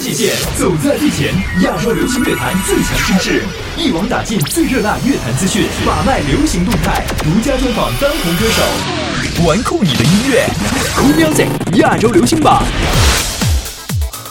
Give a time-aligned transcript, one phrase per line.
[0.00, 3.42] 界限，走在最前，亚洲流行乐坛最强声势，
[3.76, 10.46] 一网打尽最热辣乐坛资讯，把脉流行动态，独家专访当红歌手，玩酷你的音乐
[10.96, 12.64] ，Cool Music 亚洲流行榜。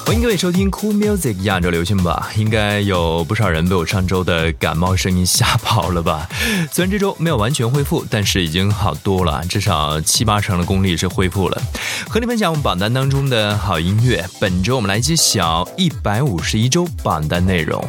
[0.10, 2.20] 欢迎各位收听 Cool Music 亚洲流行榜。
[2.36, 6.28] 应该有不少人被我上周的感冒声音吓跑了吧？
[6.72, 11.62] 虽然这周没有完全恢复，但是已经好多了，至少七八成的功力是恢复了。
[12.10, 14.26] 和你分享我们榜单当中的好音乐。
[14.42, 17.80] 本周我们来揭晓一百五十一周榜单内容。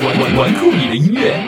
[0.00, 1.40] 玩玩玩酷你的音乐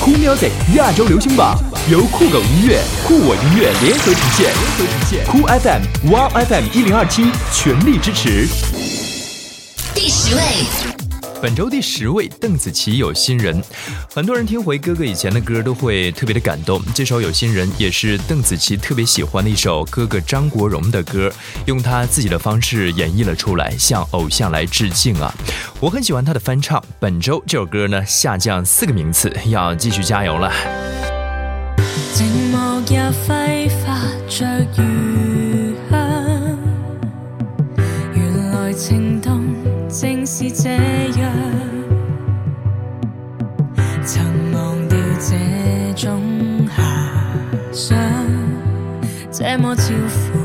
[0.00, 1.54] ，Cool Music 亚洲流行榜
[1.90, 5.26] 由酷狗音乐、酷我音乐联合呈现。
[5.26, 8.79] 酷 FM、Wow FM 一零二七全力支持。
[10.00, 10.40] 第十位，
[11.42, 13.62] 本周第十位，邓紫棋有心人。
[14.14, 16.82] 很多人听回哥哥以前的歌都会特别的感动。
[16.94, 21.30] 这首有心人也是邓紫棋特别喜欢的一首哥哥张国荣的歌，
[21.66, 25.30] 用他自己的方式演绎了出来，向偶像来致敬啊！
[25.80, 26.82] 我很喜欢他的翻唱。
[26.98, 30.50] 本周这首歌呢下降四个名次，要继续加油了。
[32.14, 33.12] 寂寞也
[49.40, 50.38] 这么超乎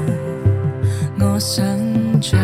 [1.20, 1.66] 我想
[2.22, 2.40] 象。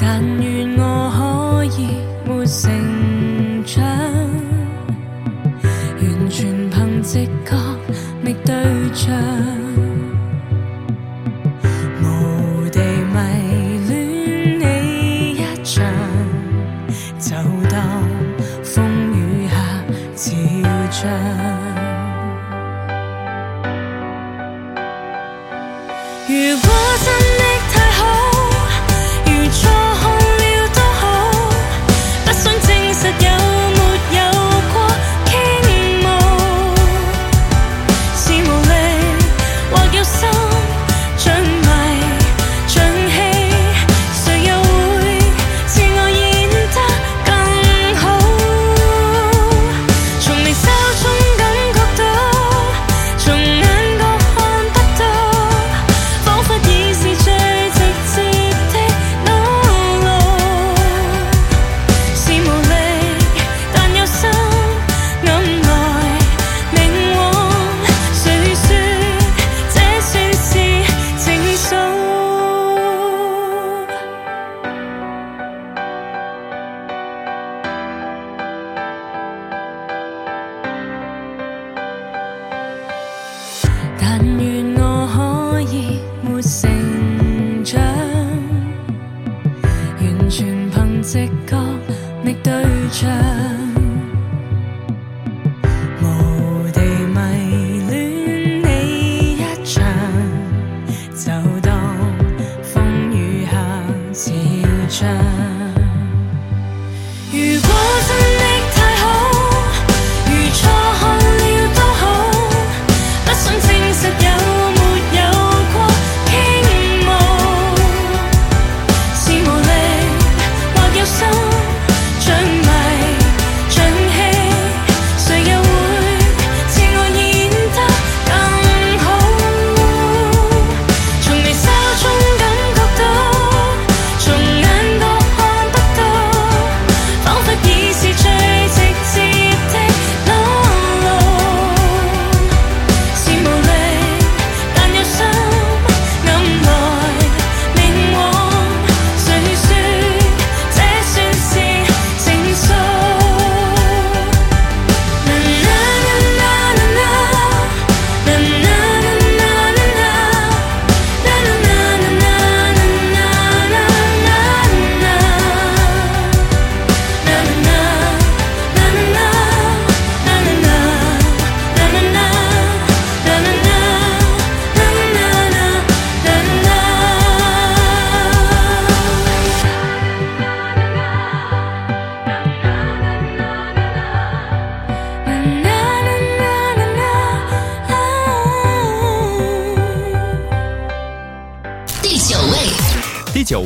[0.00, 1.88] 但愿我可以
[2.24, 3.84] 没成长，
[6.00, 7.56] 完全凭直觉
[8.22, 8.54] 觅对
[8.94, 9.65] 象。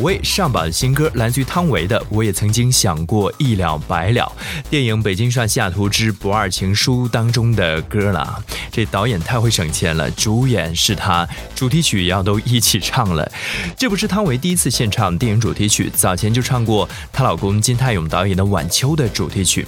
[0.00, 4.32] 位上榜新歌来自于汤唯的《我也曾经想过一了百了》，
[4.70, 8.42] 电影《北京上西雅图之不二情书》当中的歌了。
[8.70, 13.30] 这导演太会省钱了，主演是他，主题曲要都一起唱了。
[13.76, 19.66] 这不是汤唯第一次献唱电影主题曲，早前就唱过她老公金泰勇导演的《晚秋》的主题曲，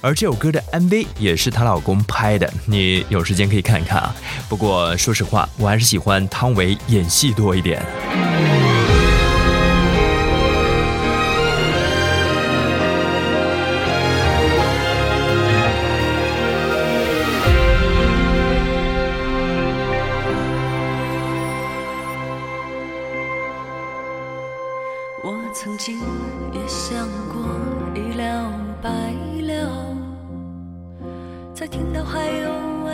[0.00, 4.14] 而这首歌的 MV 也是她老公拍的，你有时间可以看一看啊。
[4.48, 7.84] 不过说实话，我还是喜欢汤唯演戏多一点。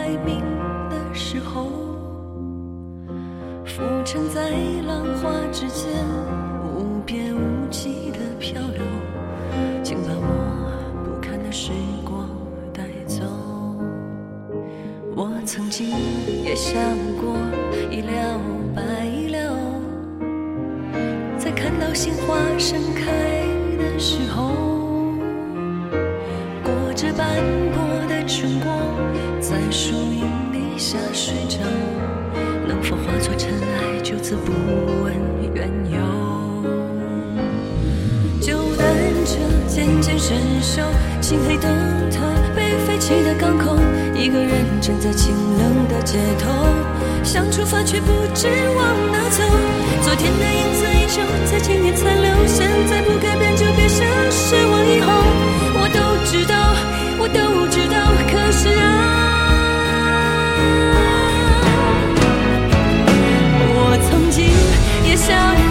[0.09, 0.39] 黎明
[0.89, 1.67] 的时候，
[3.63, 4.49] 浮沉在
[4.87, 5.87] 浪花之间，
[6.75, 8.81] 无边无际的漂流，
[9.83, 11.71] 请把我不堪的时
[12.03, 12.27] 光
[12.73, 13.23] 带走。
[15.15, 15.87] 我曾经
[16.43, 17.08] 也想。
[41.21, 41.69] 漆黑灯
[42.09, 42.21] 塔
[42.55, 43.77] 被废弃的港口，
[44.15, 46.49] 一个人站在清冷的街头，
[47.23, 49.43] 想出发却不知往哪走。
[50.01, 54.83] 昨天的影子依旧在今天残留，现在不改变就别想失望。
[54.89, 55.11] 以后
[55.75, 56.55] 我都知道，
[57.19, 59.28] 我都知道，可是啊，
[65.29, 65.68] 也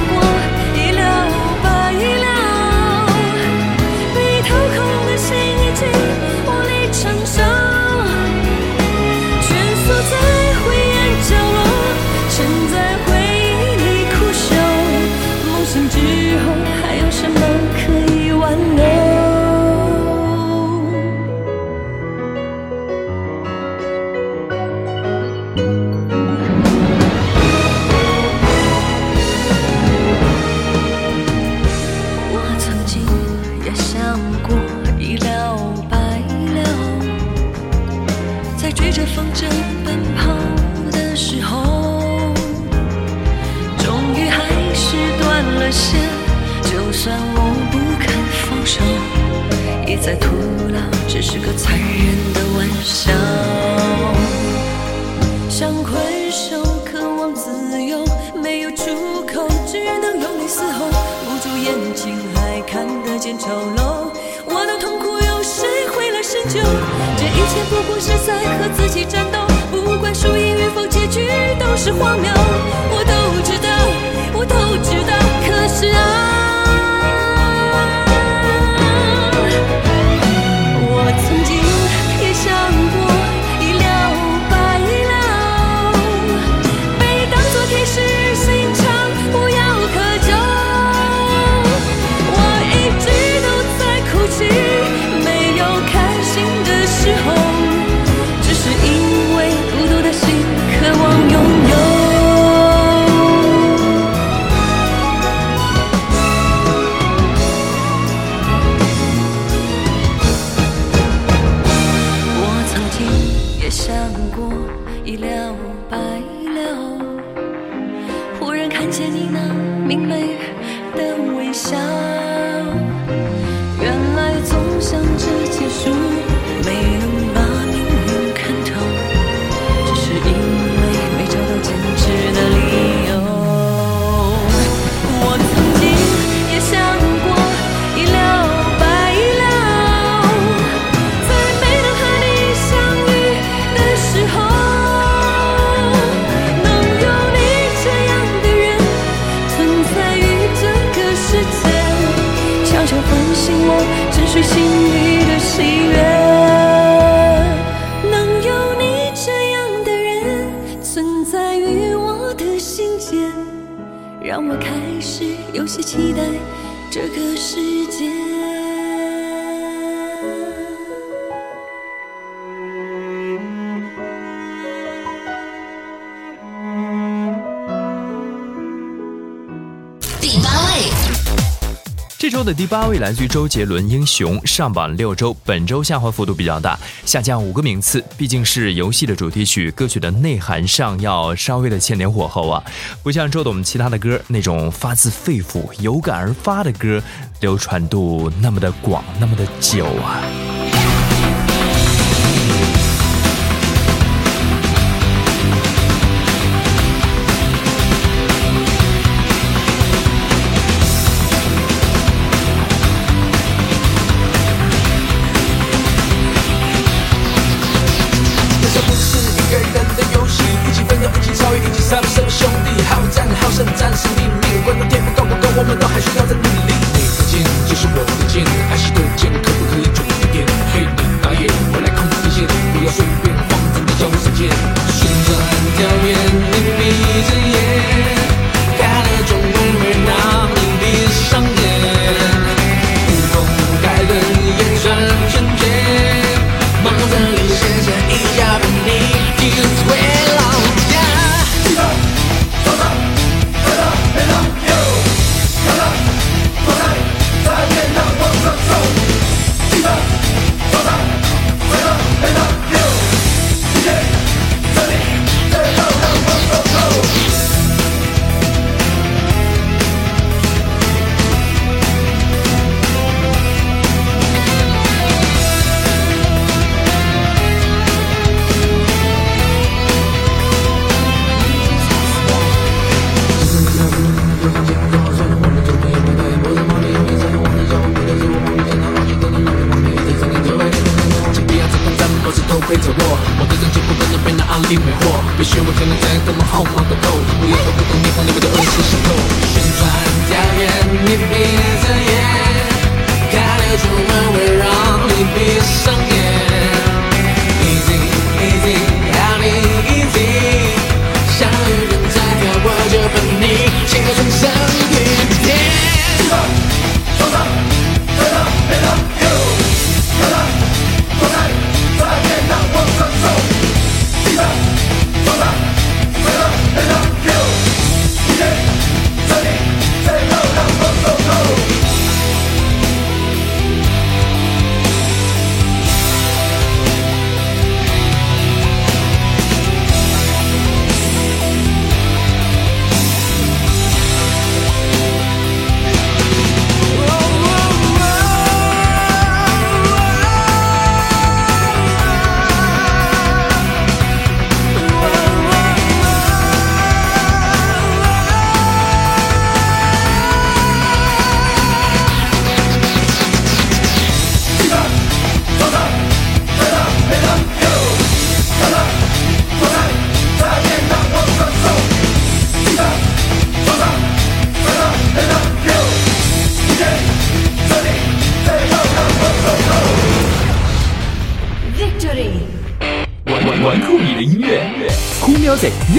[182.99, 188.05] 来自于周杰伦，《英雄》上榜六周，本周下滑幅度比较大，下降五个名次。
[188.17, 192.62] 毕竟是游戏的主题曲，歌曲的内涵上要稍微的欠点火候啊，
[193.02, 197.00] 不像周董其他的歌那种发自肺腑、有感而发的歌，
[197.40, 200.57] 流传度那么的广，那么的久啊。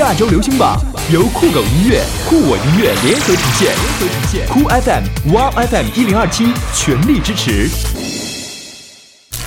[0.09, 0.75] 亚洲流行榜
[1.13, 4.47] 由酷狗音乐、酷我音乐联合呈现，联合呈现。
[4.47, 7.69] 酷 FM、Wow FM 一零二七全力支持。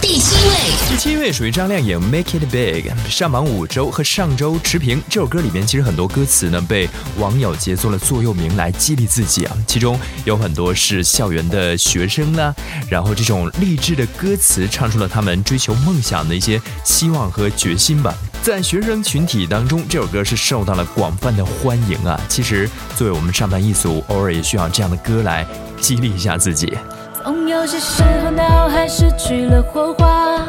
[0.00, 0.54] 第七位，
[0.88, 5.02] 第七位属于张靓颖《Make It Big》，上榜五周，和上周持平。
[5.09, 6.88] 这首歌里面其实很多歌词呢，被
[7.19, 12.54] 网友截作了座右铭来激励自己啊，其中有很多是校园的学生呢，
[12.88, 18.14] 然后这种励志的歌词唱出了他们追求梦想的一些希望和决心吧。
[18.43, 22.21] 在学生群体当中，这首歌是受到了广泛的欢迎啊！
[22.29, 25.47] 其实，作为我们上班一族，偶尔也需要这样的歌来
[25.81, 26.77] 激励一下自己。
[27.23, 30.45] 总有些时候，脑海失去了火花，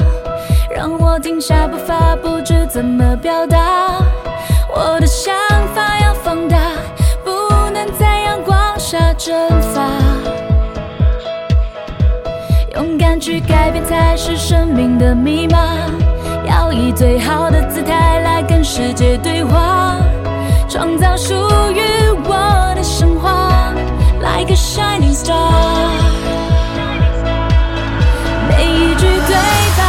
[0.76, 4.02] 让我停下步伐，不知怎么表达。
[4.76, 5.32] 我的想
[5.76, 6.58] 法要放大，
[7.24, 7.32] 不
[7.70, 9.32] 能在阳光下蒸
[9.72, 9.88] 发。
[12.74, 15.78] 勇敢去改变，才是生命的密码。
[16.46, 17.43] 要以最好
[18.76, 19.98] 世界对话，
[20.68, 21.36] 创造属
[21.76, 21.80] 于
[22.26, 23.72] 我的神话
[24.20, 25.92] ，Like a shining star。
[28.50, 29.36] 每一句对
[29.78, 29.84] 白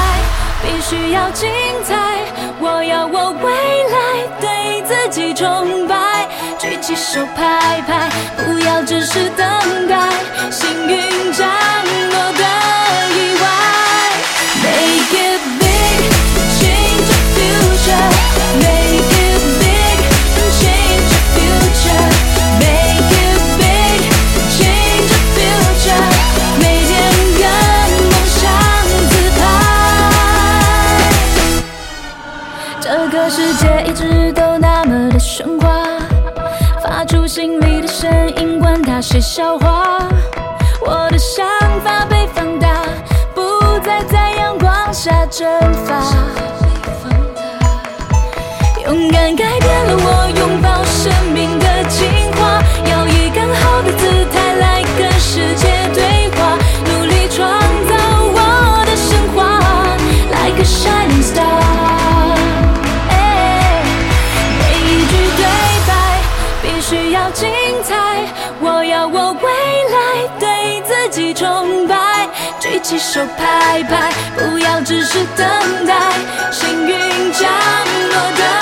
[0.62, 1.48] 必须要精
[1.82, 1.94] 彩，
[2.60, 3.50] 我要我未
[3.88, 3.96] 来
[4.38, 9.48] 对自己崇拜，举起手拍拍，不要只是等
[9.88, 10.10] 待，
[10.50, 11.48] 幸运降
[37.44, 40.08] 心里的声音，管他谁笑话，
[40.80, 41.46] 我的想
[41.84, 42.66] 法被放大，
[43.34, 45.46] 不再在阳光下蒸
[45.84, 46.00] 发。
[48.86, 55.83] 勇敢改变了我拥抱生命的进化，要以更好的姿态来跟世界
[72.84, 75.94] 起手拍拍，不要只是等待。
[76.52, 77.50] 幸运降
[78.10, 78.53] 落的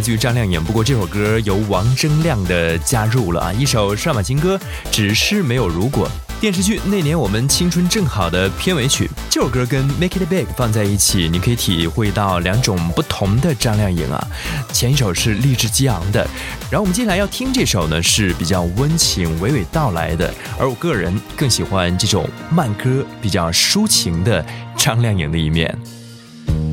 [0.00, 4.58] 来自于张靓颖，不过这首歌由王铮亮的加入了啊，一首上马情歌，
[4.90, 6.10] 只是没有如果。
[6.40, 14.26] 电视剧《那年我们青春正好》的片尾曲，这首歌跟《Make It Big》放在一起，你可以体会到两种不同的张靓颖啊。
[14.72, 16.26] 前一首是励志激昂的，
[16.70, 24.42] 然后我们接下来要听这首呢是比较温情、娓娓道来的，而我个人更喜欢这种慢歌、比较抒情的
[24.78, 25.78] 张靓颖的一面。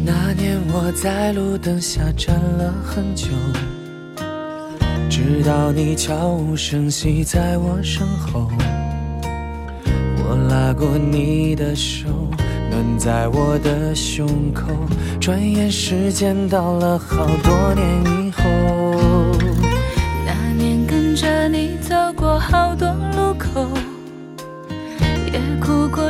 [0.07, 3.27] 那年我在路灯下站了很久，
[5.09, 8.49] 直到你悄无声息在我身后。
[10.23, 12.07] 我拉过你的手，
[12.71, 14.71] 暖在我的胸口。
[15.19, 17.85] 转眼时间到了好多年
[18.27, 18.86] 以后，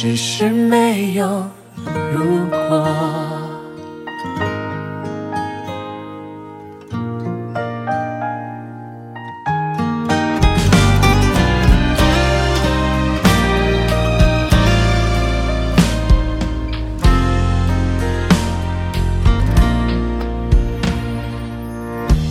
[0.00, 1.26] 只是没有
[2.14, 2.86] 如果。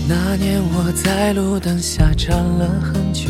[0.07, 3.29] 那年我在路灯下站了很久，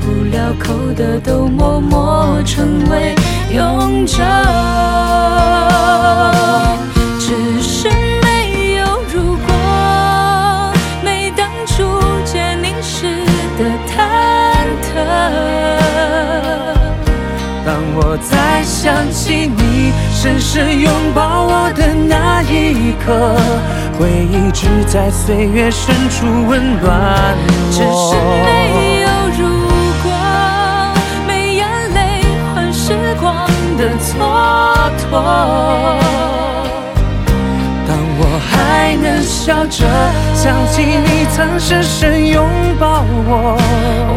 [0.00, 3.14] 不了口的，都默默成为
[3.52, 4.16] 永久。
[7.18, 7.88] 只是
[8.22, 9.48] 没有如果，
[11.04, 11.84] 没当初
[12.24, 13.24] 见你时
[13.58, 13.94] 的忐
[14.82, 14.88] 忑。
[17.64, 23.36] 当我再想起你深深拥抱我的那一刻，
[23.98, 27.36] 回忆只在岁月深处温暖
[27.70, 27.88] 只是我。
[28.44, 28.99] 没有
[34.80, 35.12] 蹉跎。
[37.86, 39.84] 当我还能笑着
[40.34, 43.58] 想起你曾深深拥抱我，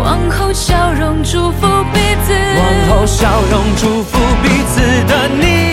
[0.04, 5.73] 往后笑容祝福彼此，往后笑容祝福彼此的你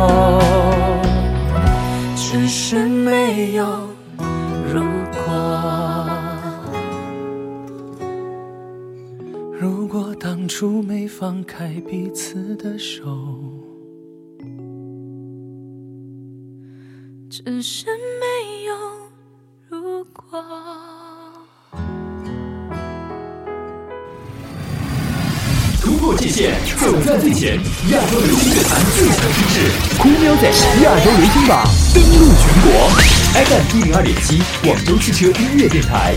[11.31, 13.17] 放开彼此的手。
[17.29, 17.85] 只是
[18.19, 18.75] 没有
[19.69, 20.43] 如果。
[25.81, 27.55] 突破界限，走在最前，
[27.91, 32.67] 亚洲流行乐坛最强声势，Cool Music 亚洲流行榜登陆全国
[33.39, 36.13] ，FM 一零二点七，广州汽车音乐电台，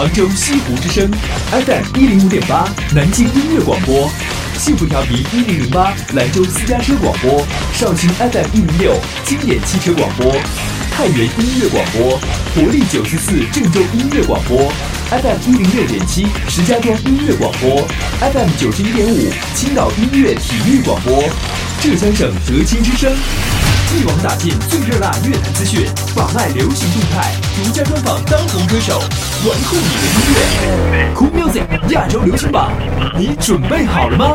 [0.00, 1.06] 杭州西湖之声
[1.50, 4.10] ，FM 一零五点八，南京音乐广播，
[4.56, 10.32] 幸福调频一零零八，兰州私家车广播，绍兴 FM 一零六，经典汽车广播，
[10.90, 12.18] 太原音乐广播，
[12.54, 14.72] 活力九十四郑州音乐广播。
[15.10, 17.86] FM 一零六点七，石家庄音乐广播
[18.22, 21.28] ；FM 九十一点五，青岛音乐体育广播；
[21.82, 23.12] 浙江省德清之声。
[23.92, 31.12] 一网打尽最热辣乐坛资讯，把脉流行动态，独家专访当红歌手，玩酷你的音乐。
[31.16, 32.72] Cool Music 亚洲流行榜，
[33.18, 34.32] 你准备好了吗？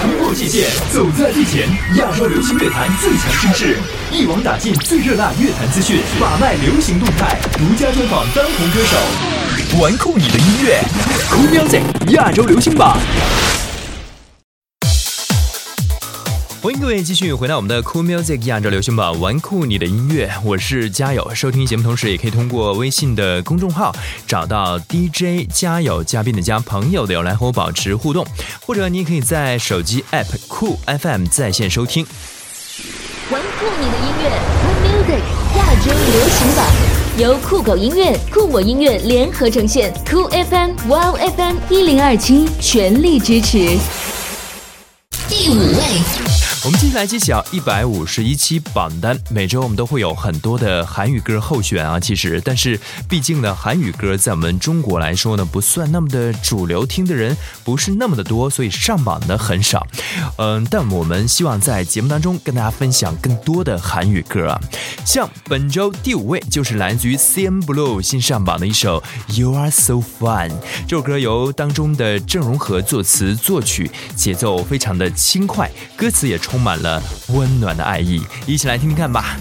[0.00, 3.76] 突破界限，走在最前，亚洲流行乐坛最强声势，
[4.10, 10.80] 一网打尽最热辣乐坛资讯，把脉流行动态，独家专访当红歌手，玩酷你的音乐
[11.30, 12.96] ，Cool Music 亚洲流行榜。
[16.60, 21.32] 欢迎各位继续回到我们的 Cool Music 亚洲流行榜，玩酷你的音乐，我是嘉友。
[21.32, 23.94] 收听节目同时，也可以通过微信的公众号
[24.26, 28.26] 找到 DJ 嘉友，嘉宾的嘉，朋友的友来和我保持互动，
[28.66, 32.04] 或者你也可以在手机 App 酷 FM 在线收听。
[33.30, 34.28] 玩酷你的音乐
[34.64, 35.22] ，Cool Music
[35.58, 36.66] 亚洲流行榜
[37.18, 43.78] 由酷狗音乐、酷我音乐联合呈现，酷 FM、Wow FM 一零二七全力支持。
[45.28, 46.27] 第五位，
[46.64, 49.16] 我们接下来揭晓一百五十一期榜单。
[49.30, 59.86] 每周我们都会有很多的韩语歌候选啊，其实，但是毕竟呢，韩语歌在我们中国来说呢，不算那么的主流，听的人不是那么的多，所以上榜的很少。
[60.36, 64.60] 嗯，但我们希望在节目当中跟大家分享更多的韩语歌啊。
[65.04, 70.50] 像本周第五位就是来自于 CN Blue 新上榜的一首 You Are So Fun。
[70.88, 79.37] 这首歌由当中的郑容和作词作曲，节奏非常的轻快，歌词也充满了温暖的爱意，一起来听听看吧。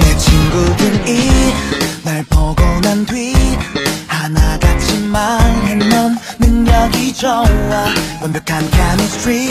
[0.00, 1.30] 내 친구들이
[2.02, 3.34] 날 보고 난 뒤
[4.06, 7.44] 하나같이만 해넌 능력이 좋아
[8.22, 9.48] 완벽한 chemistry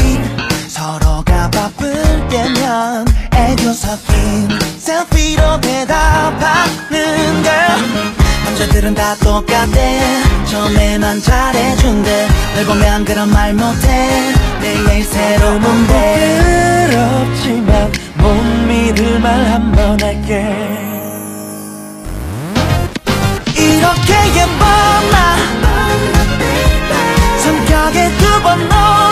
[0.67, 1.93] 서로가 바쁠
[2.30, 4.49] 때면 애교 섞인
[4.80, 8.16] 셀피로 대답하는 girl
[8.59, 10.01] 남자들은 다 똑같대
[10.47, 12.29] 처음에만 잘해준대.
[12.57, 14.35] 널 보면 그런 말 못해.
[14.61, 18.35] 매일 새로운 데 부끄럽지만 못
[18.66, 20.44] 믿을 말 한 번 할게.
[23.55, 24.64] 이렇게 예뻐
[25.12, 25.37] 나
[27.44, 29.08] 성격에 두번 놀라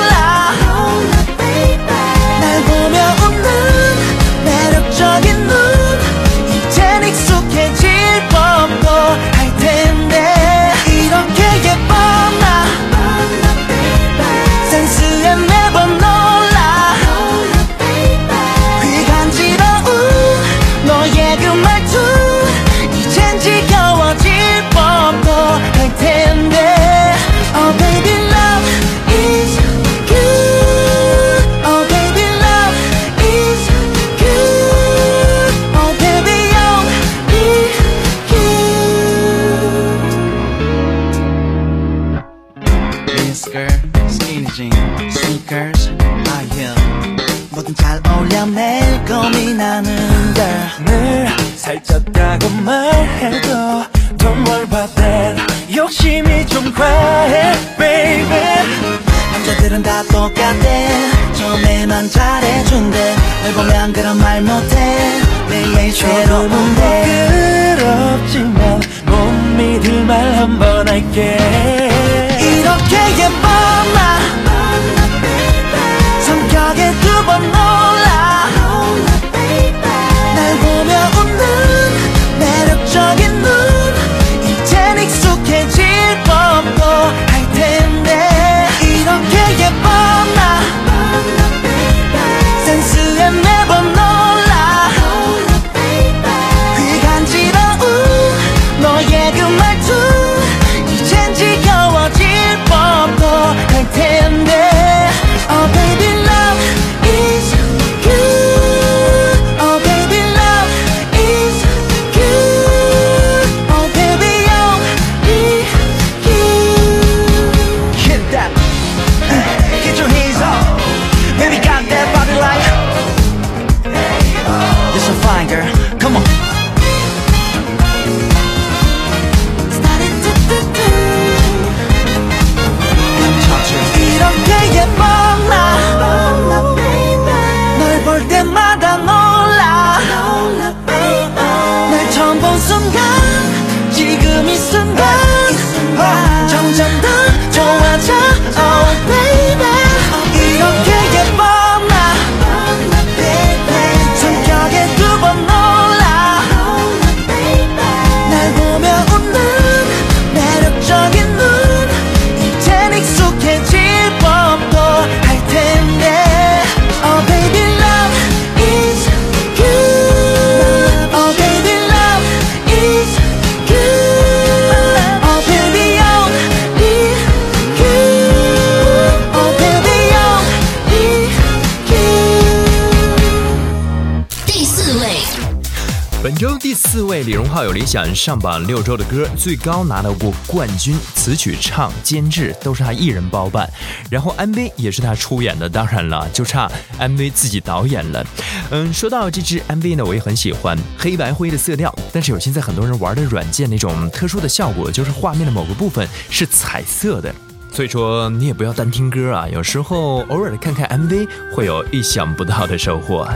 [187.77, 193.71] 理想上榜六周的歌，最高拿到过冠军，词曲唱、监制都是他一人包办，
[194.09, 198.27] 然后 MV 也是他出演的，当然了，就差 MV 自己导演了。
[198.71, 207.31] 嗯，说到这支 MV 呢，我也很喜欢黑白灰的色调，但是有现在很多人玩的软件那种特殊的效果，就是画面的某个部分是彩色的。
[207.71, 213.29] 所以说，你也不要单听歌啊，有时候偶尔的看看 MV，会有意想不到的收获。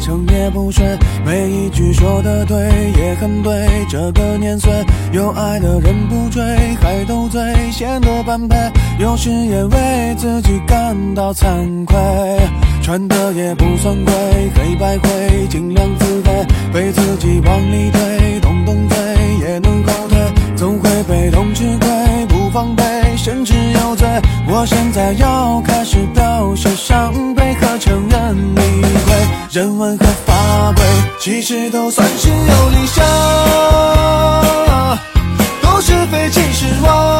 [0.00, 0.84] 成也不睡，
[1.24, 2.56] 每一句说的对，
[2.96, 3.66] 也很对。
[3.88, 4.70] 这个年岁，
[5.12, 6.42] 有爱的人不追，
[6.80, 7.40] 还斗嘴，
[7.72, 8.56] 显得般配。
[8.98, 11.96] 有时也为自己感到惭愧，
[12.82, 14.14] 穿的也不算贵，
[14.54, 18.96] 黑白灰，尽量自卑，被自己往里推，动动嘴
[19.40, 20.18] 也能后退，
[20.56, 22.82] 总会被动吃亏，不防备，
[23.26, 24.06] 甚至有罪。
[24.46, 26.70] 我现在要开始表现。
[26.76, 28.60] 伤悲和承认理
[29.04, 29.16] 亏，
[29.50, 30.84] 人文和法规，
[31.18, 33.04] 其实都算是有理想，
[35.60, 37.15] 都是非其实我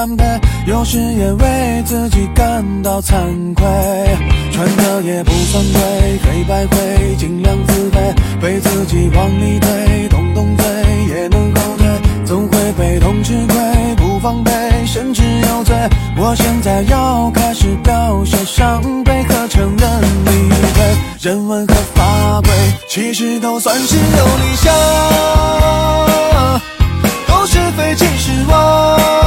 [0.00, 0.24] 般配。
[0.66, 3.12] 有时也为自己感到惭
[3.54, 3.66] 愧，
[4.50, 10.64] 穿的也不算贵，黑白灰，尽量自卑，被自己往里推，动动嘴
[11.08, 11.86] 也能后退，
[12.24, 14.50] 总会被动吃亏，不防备，
[14.86, 15.76] 甚至有罪。
[16.16, 22.50] 我现在要开始表现伤悲和承认理亏，人文和法规，
[22.88, 24.72] 其实都算是有理想，
[27.26, 29.19] 都是非其实我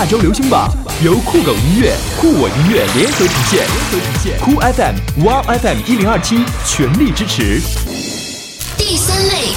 [0.00, 4.38] 亚洲流行榜由酷狗音乐、酷我音乐联合呈现。
[4.38, 7.60] 酷 FM、Wow FM 一零二七全力支持。
[8.78, 9.52] 第三类。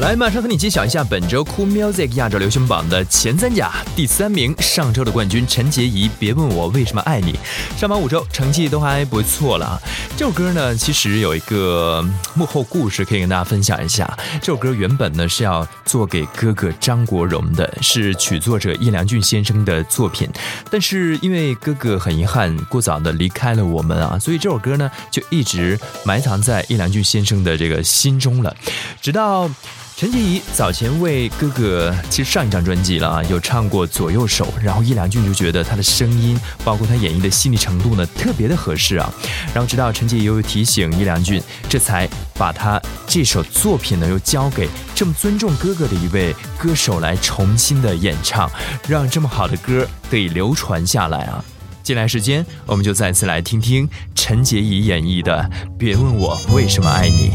[0.00, 3.72] 来，马上和你揭晓一下本周 Cool Music 亚洲流行榜的前三甲。
[3.94, 7.38] 第三名，上周的冠军陈洁仪，别问我为什么爱你。
[7.78, 9.80] 上榜五周，成绩都还不错了啊。
[10.16, 12.02] 这首歌呢，其实有一个
[12.34, 14.18] 幕后故事可以跟大家分享一下。
[14.40, 20.26] 这首歌原本呢是要做给哥哥张国荣的，是曲作者叶良俊先生的作品。
[20.70, 28.56] 但是因为哥哥很遗憾过早的离开了我们啊，所以这首歌呢就一直埋藏在叶良俊先生的这个心中了，
[29.02, 29.50] 直到。
[29.98, 39.10] 陈洁仪早前为哥哥，其实上一张专辑了啊，有唱过《左右手》，然后叶良俊就觉得他的声音，包括他演绎的细腻程度呢，特别的合适啊。
[39.54, 48.50] 然后直到陈洁仪又提醒叶良俊，这才把他这首作品呢，又交给这么尊重哥哥的一位歌手来重新的演唱，
[48.86, 51.42] 让这么好的歌得以流传下来啊。
[51.82, 57.30] 接下来时间，我们就再次来听听陈洁仪演绎的《别问我为什么爱你》。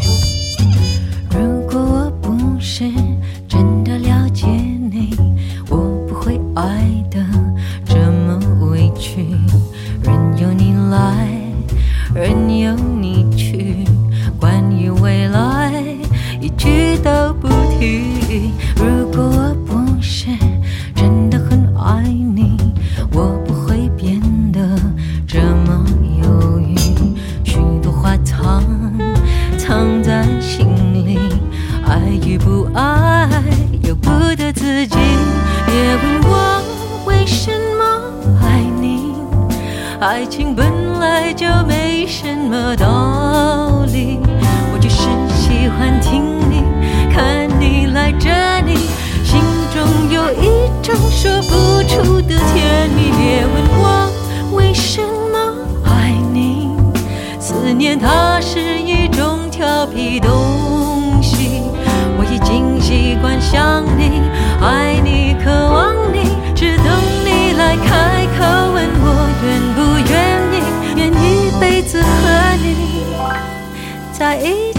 [2.61, 2.91] 是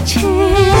[0.05, 0.72] 情。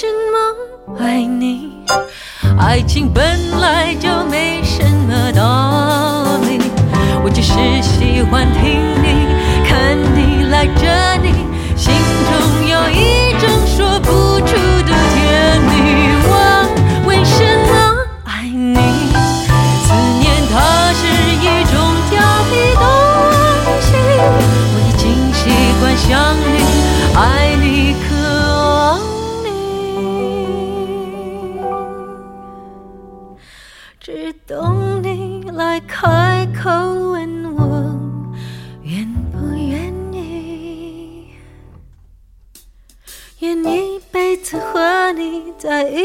[0.00, 1.70] 什么爱你？
[2.56, 3.20] 爱情本
[3.58, 6.60] 来就没什么道理。
[7.24, 9.26] 我只是喜欢听你，
[9.66, 10.86] 看你来这
[11.17, 11.17] 里
[45.58, 46.02] 在一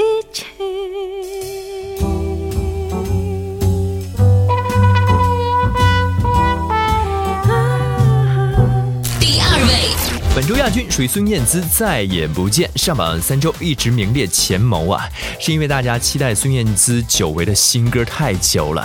[10.46, 18.84] 本周亚军属于孙燕姿，再也不见上榜三周一直名列前茅啊，是因为大家期待孙燕姿久违的新歌太久了。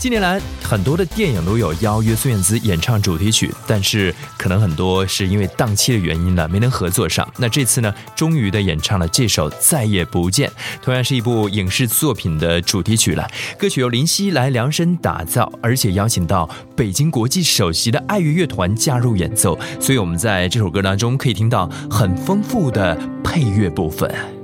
[0.00, 7.30] 近年来很多的电影都有邀约孙燕姿演唱主题曲，但是可能很多是因为档期的原因呢，没能合作上。
[7.36, 10.48] 那这次呢，终于的演唱了这首《再也不见》，
[10.82, 13.30] 同样是一部影视作品的主题曲了。
[13.58, 20.80] 歌曲由林夕来量身打造，而且邀请到北京国际首席的爱乐乐团加入演奏，所以我们在这首歌。
[20.80, 24.43] 呢中可以听到很丰富的配乐部分。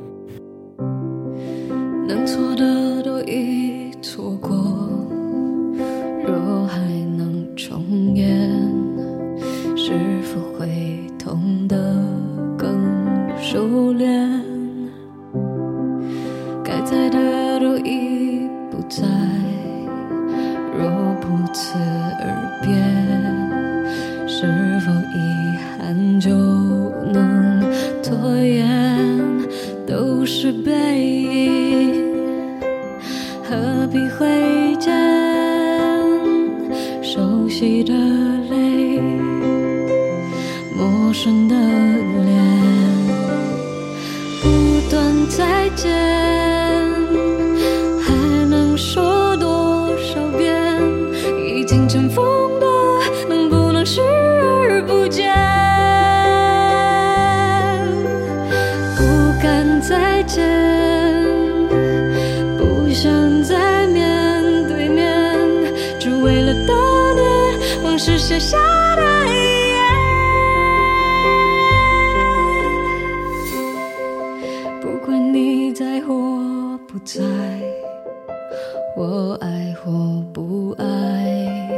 [79.60, 79.90] 爱或
[80.32, 81.68] 不爱，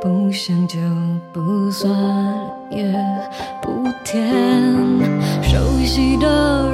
[0.00, 0.76] 不想就
[1.32, 1.92] 不算，
[2.72, 2.92] 也
[3.62, 4.18] 不甜。
[5.40, 6.72] 熟悉的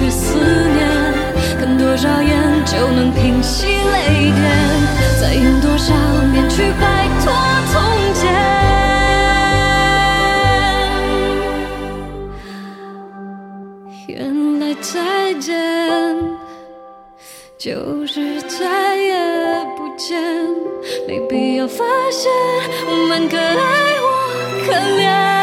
[0.00, 0.88] 去思念？
[1.60, 4.40] 看多少眼就能平息泪点？
[5.20, 5.92] 再用多少
[6.32, 7.30] 年去摆脱
[7.70, 7.82] 从
[8.14, 8.32] 前？
[14.08, 15.52] 原来再见
[17.58, 19.12] 就是再也
[19.76, 20.18] 不见，
[21.06, 22.32] 没必要发现
[22.88, 23.52] 我们可爱
[24.00, 24.06] 或
[24.66, 25.39] 可怜。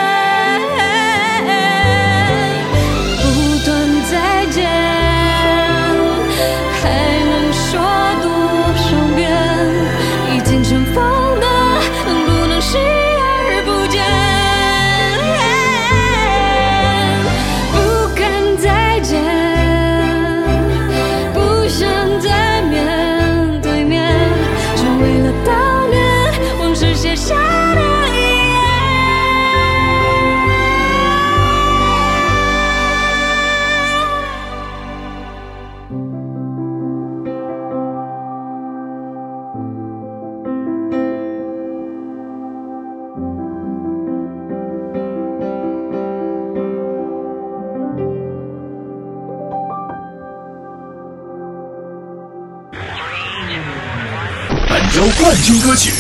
[55.44, 55.92] 军歌曲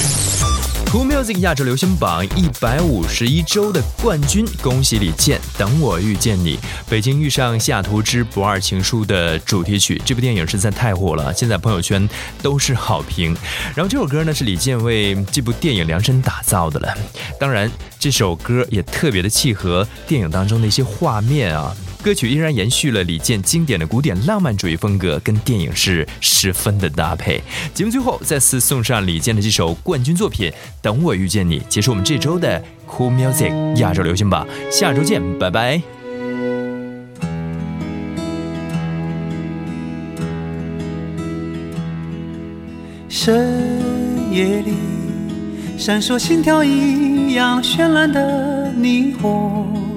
[0.87, 5.39] ，Cool Music 亚洲流行榜一百五十一周的冠军，恭喜李健！
[5.57, 6.59] 等我遇见你，
[6.89, 10.01] 北京遇上西雅图之不二情书的主题曲。
[10.05, 12.07] 这部电影实在太火了，现在朋友圈
[12.41, 13.35] 都是好评。
[13.75, 16.97] 然后这首歌呢是李健为这部电影量身打造的了。
[17.39, 21.75] 当然，这首歌也特别的契合电影当中的一些画面啊。
[22.07, 27.43] 歌曲依然延续了李健经典的古典浪漫主义风格，跟电影是十分的搭配。
[27.73, 30.49] 节目最后再次送上李健的这首冠军作品
[30.81, 34.47] 《等我遇见你》，结束我们这周的 Cool Music 亚洲流行榜。
[34.71, 35.81] 下周见，拜拜。
[43.09, 44.75] 深夜里
[45.77, 49.96] 闪烁心跳一样绚烂的霓虹，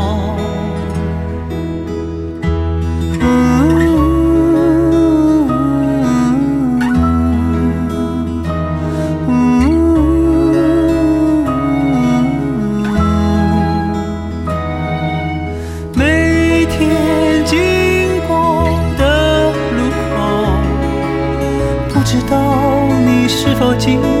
[23.81, 24.20] 是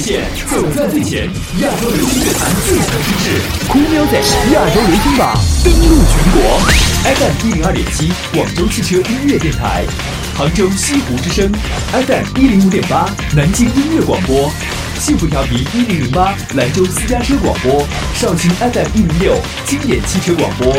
[0.00, 1.28] 界限，走在最前，
[1.60, 6.60] 亚洲流行乐坛最强声势，Cool Music 亚洲流行榜登陆全国
[7.04, 9.84] ，FM 一零二点七，广州汽车音乐电台，
[10.36, 11.50] 杭州西湖之声
[11.92, 14.50] ，FM 一零五点八，南京音乐广播，
[14.98, 19.34] 幸福调频一零零八，兰州私家车广播，绍兴 FM 一零六，
[19.66, 20.72] 经典汽车广播，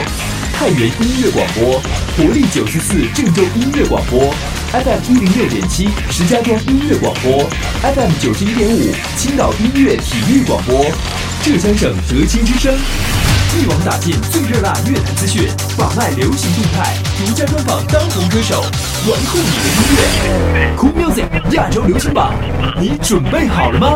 [0.53, 1.81] 太原音乐广播，
[2.17, 4.33] 活力九十四郑州音乐广播。
[4.73, 7.49] FM 一零六点七，石家庄音乐广播
[7.81, 10.91] ；FM 九十一点五，青岛音乐体育广播；
[11.41, 12.75] 浙江省德清之声。
[13.57, 15.47] 一网打尽最热辣乐坛资讯，
[15.77, 20.75] 把脉流行动态，独家专访当红歌手，玩酷你的音乐。
[20.75, 22.33] Cool Music 亚洲流行榜，
[22.77, 23.95] 你准备好了吗？